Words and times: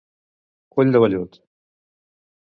Ull 0.83 0.93
de 0.95 1.01
vellut. 1.03 1.37